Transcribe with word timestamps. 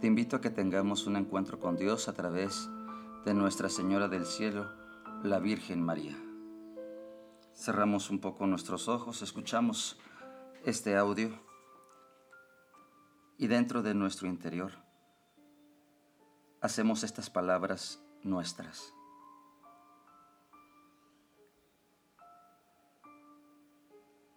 te 0.00 0.06
invito 0.06 0.36
a 0.36 0.40
que 0.40 0.50
tengamos 0.50 1.06
un 1.06 1.16
encuentro 1.16 1.58
con 1.58 1.76
Dios 1.76 2.08
a 2.08 2.12
través 2.12 2.68
de 3.24 3.34
Nuestra 3.34 3.68
Señora 3.68 4.06
del 4.06 4.26
Cielo, 4.26 4.70
la 5.24 5.40
Virgen 5.40 5.82
María. 5.82 6.16
Cerramos 7.52 8.08
un 8.08 8.20
poco 8.20 8.46
nuestros 8.46 8.86
ojos, 8.86 9.22
escuchamos 9.22 9.98
este 10.64 10.96
audio 10.96 11.30
y 13.38 13.48
dentro 13.48 13.82
de 13.82 13.94
nuestro 13.94 14.28
interior 14.28 14.72
hacemos 16.60 17.02
estas 17.02 17.28
palabras 17.28 18.00
nuestras. 18.22 18.94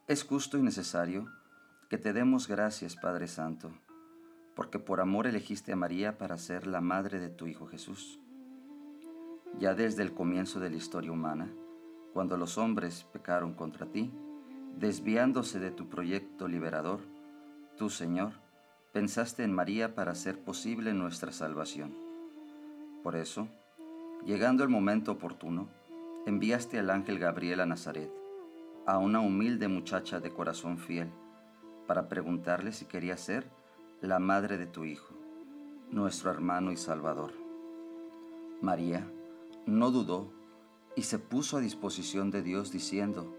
Es 0.07 0.23
justo 0.23 0.57
y 0.57 0.64
necesario 0.64 1.32
que 1.88 2.00
te 2.00 2.14
demos 2.14 2.48
gracias, 2.48 2.96
Padre 2.96 3.28
Santo, 3.28 3.71
porque 4.61 4.78
por 4.78 5.01
amor 5.01 5.25
elegiste 5.25 5.74
a 5.74 5.75
María 5.75 6.20
para 6.20 6.38
ser 6.38 6.68
la 6.68 6.82
madre 6.82 7.20
de 7.20 7.29
tu 7.29 7.47
Hijo 7.47 7.65
Jesús. 7.65 8.20
Ya 9.57 9.74
desde 9.74 10.04
el 10.04 10.14
comienzo 10.14 10.60
de 10.60 10.70
la 10.70 10.75
historia 10.75 11.11
humana, 11.11 11.51
cuando 12.14 12.37
los 12.37 12.60
hombres 12.60 13.07
pecaron 13.11 13.56
contra 13.56 13.87
ti, 13.87 14.14
desviándose 14.78 15.60
de 15.60 15.71
tu 15.71 15.89
proyecto 15.89 16.47
liberador, 16.47 17.00
tú, 17.75 17.89
Señor, 17.89 18.34
pensaste 18.93 19.43
en 19.43 19.51
María 19.51 19.96
para 19.96 20.11
hacer 20.11 20.37
posible 20.37 20.93
nuestra 20.93 21.32
salvación. 21.32 21.98
Por 23.01 23.15
eso, 23.15 23.48
llegando 24.28 24.62
el 24.62 24.70
momento 24.70 25.14
oportuno, 25.14 25.70
enviaste 26.28 26.78
al 26.78 26.92
ángel 26.92 27.18
Gabriel 27.18 27.62
a 27.62 27.65
Nazaret, 27.65 28.12
a 28.86 29.00
una 29.00 29.21
humilde 29.21 29.68
muchacha 29.68 30.20
de 30.20 30.32
corazón 30.32 30.78
fiel, 30.78 31.09
para 31.87 32.08
preguntarle 32.08 32.73
si 32.73 32.86
quería 32.86 33.17
ser 33.17 33.59
la 34.02 34.17
madre 34.17 34.58
de 34.58 34.66
tu 34.66 34.83
Hijo, 34.83 35.14
nuestro 35.91 36.31
hermano 36.31 36.72
y 36.72 36.78
Salvador. 36.78 37.34
María 38.59 39.08
no 39.67 39.92
dudó 39.92 40.31
y 40.95 41.03
se 41.03 41.20
puso 41.20 41.58
a 41.58 41.59
disposición 41.59 42.31
de 42.31 42.42
Dios 42.42 42.72
diciendo, 42.72 43.38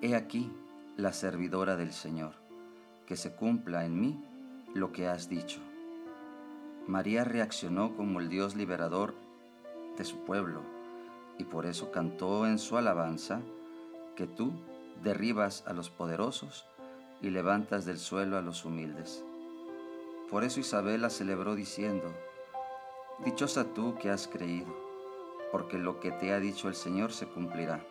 He 0.00 0.14
aquí 0.14 0.52
la 0.96 1.12
servidora 1.12 1.76
del 1.76 1.92
Señor, 1.92 2.34
que 3.04 3.16
se 3.16 3.34
cumpla 3.34 3.84
en 3.84 4.00
mí 4.00 4.24
lo 4.74 4.92
que 4.92 5.08
has 5.08 5.28
dicho. 5.28 5.60
María 6.86 7.24
reaccionó 7.24 7.96
como 7.96 8.20
el 8.20 8.28
Dios 8.28 8.54
liberador 8.54 9.16
de 9.98 10.04
su 10.04 10.18
pueblo 10.18 10.62
y 11.36 11.44
por 11.44 11.66
eso 11.66 11.90
cantó 11.90 12.46
en 12.46 12.60
su 12.60 12.76
alabanza 12.76 13.40
que 14.14 14.28
tú 14.28 14.52
derribas 15.02 15.64
a 15.66 15.72
los 15.72 15.90
poderosos 15.90 16.64
y 17.20 17.30
levantas 17.30 17.84
del 17.86 17.98
suelo 17.98 18.38
a 18.38 18.42
los 18.42 18.64
humildes. 18.64 19.24
Por 20.30 20.44
eso 20.44 20.60
Isabel 20.60 21.02
la 21.02 21.10
celebró 21.10 21.56
diciendo, 21.56 22.14
Dichosa 23.24 23.74
tú 23.74 23.96
que 23.98 24.10
has 24.10 24.28
creído, 24.28 24.72
porque 25.50 25.76
lo 25.76 25.98
que 25.98 26.12
te 26.12 26.32
ha 26.32 26.38
dicho 26.38 26.68
el 26.68 26.76
Señor 26.76 27.12
se 27.12 27.26
cumplirá. 27.26 27.84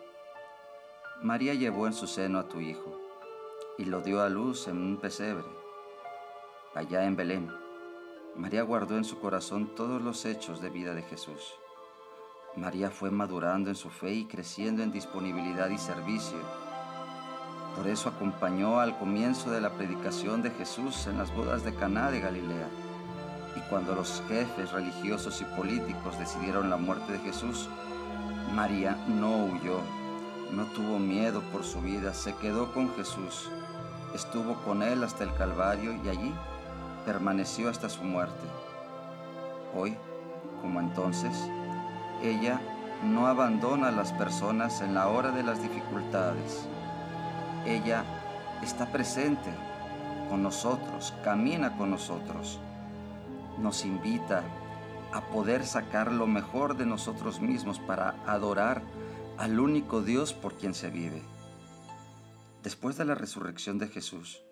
María 1.22 1.52
llevó 1.52 1.86
en 1.86 1.92
su 1.92 2.06
seno 2.06 2.38
a 2.38 2.48
tu 2.48 2.60
hijo 2.60 2.98
y 3.76 3.84
lo 3.84 4.00
dio 4.00 4.22
a 4.22 4.30
luz 4.30 4.68
en 4.68 4.78
un 4.78 4.96
pesebre, 4.96 5.44
allá 6.74 7.04
en 7.04 7.14
Belén. 7.14 7.52
María 8.36 8.62
guardó 8.62 8.96
en 8.96 9.04
su 9.04 9.20
corazón 9.20 9.74
todos 9.74 10.00
los 10.00 10.24
hechos 10.24 10.62
de 10.62 10.70
vida 10.70 10.94
de 10.94 11.02
Jesús. 11.02 11.54
María 12.56 12.90
fue 12.90 13.10
madurando 13.10 13.68
en 13.68 13.76
su 13.76 13.90
fe 13.90 14.12
y 14.12 14.24
creciendo 14.24 14.82
en 14.82 14.92
disponibilidad 14.92 15.68
y 15.68 15.78
servicio 15.78 16.38
por 17.76 17.86
eso 17.86 18.08
acompañó 18.08 18.80
al 18.80 18.98
comienzo 18.98 19.50
de 19.50 19.60
la 19.60 19.70
predicación 19.70 20.42
de 20.42 20.50
Jesús 20.50 21.06
en 21.06 21.18
las 21.18 21.32
bodas 21.34 21.64
de 21.64 21.74
Caná 21.74 22.10
de 22.10 22.20
Galilea. 22.20 22.68
Y 23.56 23.60
cuando 23.68 23.94
los 23.94 24.22
jefes 24.28 24.72
religiosos 24.72 25.40
y 25.40 25.44
políticos 25.56 26.18
decidieron 26.18 26.70
la 26.70 26.76
muerte 26.76 27.12
de 27.12 27.18
Jesús, 27.20 27.68
María 28.54 28.96
no 29.06 29.44
huyó, 29.44 29.80
no 30.52 30.64
tuvo 30.66 30.98
miedo 30.98 31.42
por 31.52 31.64
su 31.64 31.80
vida, 31.80 32.12
se 32.12 32.34
quedó 32.34 32.72
con 32.72 32.92
Jesús, 32.94 33.50
estuvo 34.14 34.54
con 34.64 34.82
él 34.82 35.04
hasta 35.04 35.24
el 35.24 35.32
Calvario 35.34 35.94
y 36.04 36.08
allí 36.08 36.34
permaneció 37.06 37.68
hasta 37.68 37.88
su 37.88 38.02
muerte. 38.02 38.46
Hoy, 39.74 39.96
como 40.60 40.80
entonces, 40.80 41.32
ella 42.22 42.60
no 43.04 43.28
abandona 43.28 43.88
a 43.88 43.92
las 43.92 44.12
personas 44.12 44.80
en 44.80 44.94
la 44.94 45.08
hora 45.08 45.30
de 45.30 45.42
las 45.42 45.62
dificultades 45.62 46.68
ella 47.66 48.04
está 48.62 48.90
presente 48.90 49.50
con 50.28 50.42
nosotros, 50.42 51.12
camina 51.22 51.76
con 51.76 51.90
nosotros, 51.90 52.58
nos 53.58 53.84
invita 53.84 54.42
a 55.12 55.26
poder 55.26 55.66
sacar 55.66 56.12
lo 56.12 56.26
mejor 56.26 56.76
de 56.76 56.86
nosotros 56.86 57.40
mismos 57.40 57.78
para 57.78 58.10
adorar 58.26 58.82
al 59.38 59.58
único 59.58 60.02
Dios 60.02 60.32
por 60.32 60.54
quien 60.54 60.72
se 60.72 60.90
vive. 60.90 61.22
Después 62.62 62.96
de 62.96 63.04
la 63.04 63.14
resurrección 63.14 63.78
de 63.78 63.88
Jesús, 63.88 64.42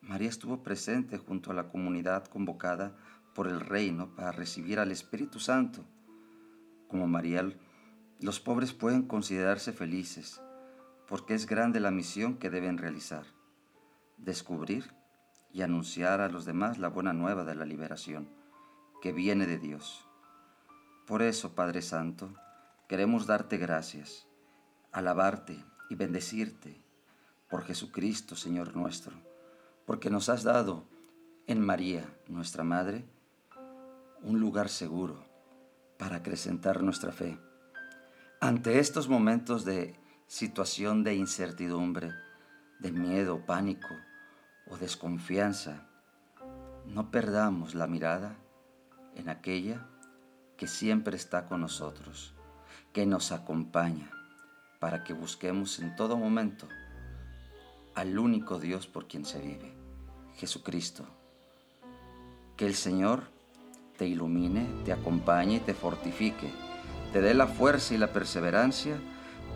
María 0.00 0.28
estuvo 0.28 0.62
presente 0.62 1.18
junto 1.18 1.50
a 1.50 1.54
la 1.54 1.68
comunidad 1.68 2.26
convocada 2.26 2.96
por 3.34 3.48
el 3.48 3.60
reino 3.60 4.14
para 4.14 4.32
recibir 4.32 4.78
al 4.78 4.92
Espíritu 4.92 5.40
Santo. 5.40 5.84
Como 6.88 7.06
María, 7.06 7.50
los 8.20 8.40
pobres 8.40 8.72
pueden 8.72 9.02
considerarse 9.02 9.72
felices 9.72 10.40
porque 11.08 11.34
es 11.34 11.46
grande 11.46 11.80
la 11.80 11.90
misión 11.90 12.36
que 12.36 12.50
deben 12.50 12.76
realizar, 12.76 13.24
descubrir 14.18 14.92
y 15.50 15.62
anunciar 15.62 16.20
a 16.20 16.28
los 16.28 16.44
demás 16.44 16.78
la 16.78 16.88
buena 16.88 17.14
nueva 17.14 17.44
de 17.44 17.54
la 17.54 17.64
liberación, 17.64 18.28
que 19.00 19.12
viene 19.12 19.46
de 19.46 19.58
Dios. 19.58 20.06
Por 21.06 21.22
eso, 21.22 21.54
Padre 21.54 21.80
Santo, 21.80 22.34
queremos 22.88 23.26
darte 23.26 23.56
gracias, 23.56 24.28
alabarte 24.92 25.64
y 25.88 25.94
bendecirte 25.94 26.82
por 27.48 27.64
Jesucristo, 27.64 28.36
Señor 28.36 28.76
nuestro, 28.76 29.16
porque 29.86 30.10
nos 30.10 30.28
has 30.28 30.42
dado 30.42 30.84
en 31.46 31.64
María, 31.64 32.04
nuestra 32.26 32.64
Madre, 32.64 33.06
un 34.22 34.40
lugar 34.40 34.68
seguro 34.68 35.24
para 35.98 36.16
acrecentar 36.16 36.82
nuestra 36.82 37.12
fe. 37.12 37.38
Ante 38.40 38.78
estos 38.78 39.08
momentos 39.08 39.64
de 39.64 39.98
situación 40.28 41.04
de 41.04 41.14
incertidumbre, 41.14 42.12
de 42.80 42.92
miedo, 42.92 43.46
pánico 43.46 43.88
o 44.66 44.76
desconfianza, 44.76 45.86
no 46.84 47.10
perdamos 47.10 47.74
la 47.74 47.86
mirada 47.86 48.36
en 49.16 49.30
aquella 49.30 49.86
que 50.58 50.66
siempre 50.66 51.16
está 51.16 51.46
con 51.46 51.62
nosotros, 51.62 52.34
que 52.92 53.06
nos 53.06 53.32
acompaña, 53.32 54.10
para 54.78 55.02
que 55.02 55.14
busquemos 55.14 55.78
en 55.78 55.96
todo 55.96 56.18
momento 56.18 56.68
al 57.94 58.18
único 58.18 58.60
Dios 58.60 58.86
por 58.86 59.08
quien 59.08 59.24
se 59.24 59.40
vive, 59.40 59.72
Jesucristo. 60.36 61.06
Que 62.56 62.66
el 62.66 62.74
Señor 62.74 63.24
te 63.96 64.06
ilumine, 64.06 64.68
te 64.84 64.92
acompañe, 64.92 65.60
te 65.60 65.72
fortifique, 65.72 66.52
te 67.14 67.22
dé 67.22 67.32
la 67.32 67.46
fuerza 67.46 67.94
y 67.94 67.98
la 67.98 68.12
perseverancia 68.12 69.00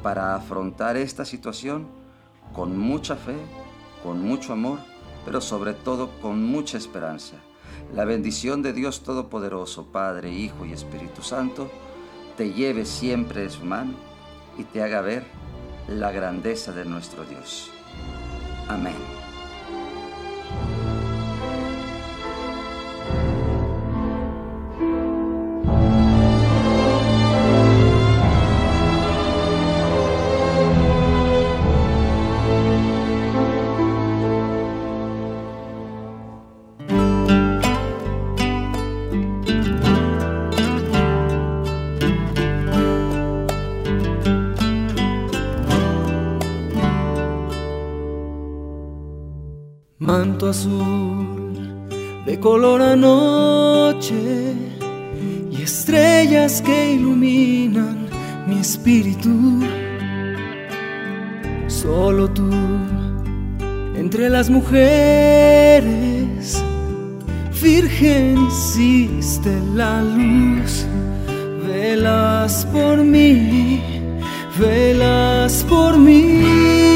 para 0.03 0.35
afrontar 0.35 0.97
esta 0.97 1.25
situación 1.25 1.87
con 2.53 2.77
mucha 2.77 3.17
fe, 3.17 3.37
con 4.03 4.23
mucho 4.23 4.53
amor, 4.53 4.79
pero 5.25 5.41
sobre 5.41 5.75
todo 5.75 6.11
con 6.21 6.45
mucha 6.45 6.77
esperanza. 6.77 7.37
La 7.95 8.05
bendición 8.05 8.63
de 8.63 8.73
Dios 8.73 9.03
Todopoderoso, 9.03 9.87
Padre, 9.87 10.31
Hijo 10.33 10.67
y 10.67 10.73
Espíritu 10.73 11.23
Santo, 11.23 11.71
te 12.37 12.53
lleve 12.53 12.85
siempre 12.85 13.43
de 13.43 13.51
su 13.51 13.65
mano 13.65 13.93
y 14.59 14.65
te 14.65 14.83
haga 14.83 15.01
ver 15.01 15.25
la 15.89 16.11
grandeza 16.11 16.73
de 16.73 16.85
nuestro 16.85 17.25
Dios. 17.25 17.71
Amén. 18.69 19.22
Manto 50.13 50.49
azul 50.49 51.89
de 52.27 52.39
color 52.39 52.83
anoche 52.83 54.25
y 55.51 55.63
estrellas 55.63 56.61
que 56.61 56.93
iluminan 56.97 57.97
mi 58.47 58.59
espíritu. 58.61 59.35
Solo 61.67 62.29
tú 62.29 62.51
entre 64.03 64.29
las 64.29 64.51
mujeres, 64.51 65.83
virgen 67.63 68.47
hiciste 68.49 69.53
la 69.75 70.03
luz, 70.03 70.85
velas 71.67 72.67
por 72.67 72.99
mí, 72.99 73.81
velas 74.61 75.65
por 75.71 75.97
mí. 75.97 76.92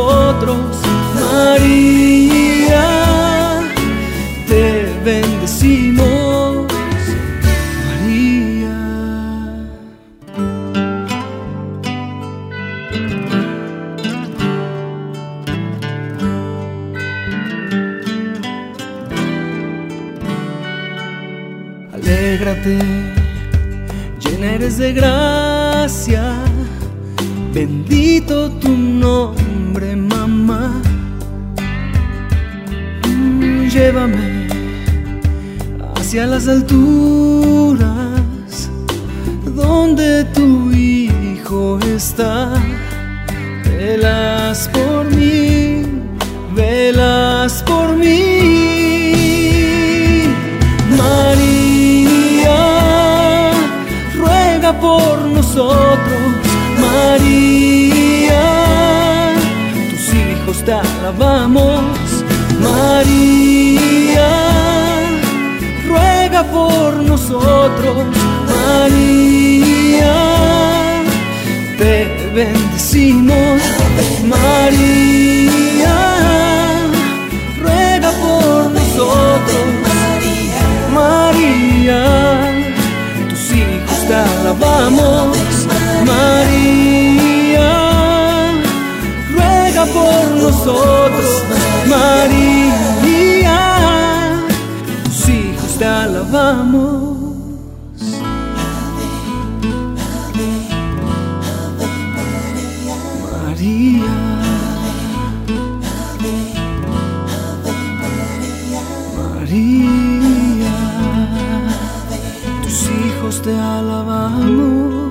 Nosotros. 0.00 0.56
María, 1.14 2.86
te 4.48 4.86
bendecimos, 5.04 6.66
María. 7.86 8.76
Alégrate, 21.92 22.78
llena 24.20 24.52
eres 24.54 24.78
de 24.78 24.92
gracia, 24.92 26.22
bendito 27.52 28.50
tu 28.52 28.68
nombre, 28.68 29.39
mamá 29.96 30.82
llévame 33.70 34.48
hacia 35.96 36.26
las 36.26 36.48
alturas 36.48 38.10
donde 39.54 40.24
tu 40.34 40.72
hijo 40.72 41.78
está. 41.96 42.52
Velas 43.64 44.68
por 44.72 45.04
mí, 45.16 45.84
velas 46.54 47.62
por 47.62 47.96
mí. 47.96 48.32
María, 50.98 52.58
ruega 54.16 54.72
por 54.80 55.18
nosotros. 55.36 56.22
María, 56.80 57.89
alabamos. 61.10 61.80
María, 62.60 64.28
ruega 65.86 66.42
por 66.44 66.96
nosotros, 67.02 67.96
María, 68.46 70.14
te 71.78 72.30
bendecimos, 72.34 73.60
María, 74.28 75.96
ruega 77.62 78.10
por 78.12 78.70
nosotros, 78.70 79.64
María, 80.92 82.04
tus 83.30 83.52
hijos 83.52 84.06
te 84.06 84.14
alabamos, 84.14 85.38
María, 86.06 86.39
nosotros. 90.64 91.42
María, 91.88 93.58
tus 95.04 95.28
hijos 95.28 95.78
te 95.78 95.84
alabamos. 95.84 97.16
María, 103.42 104.16
María, 109.16 110.76
tus 112.62 112.82
hijos 112.82 113.42
te 113.42 113.52
alabamos. 113.52 115.10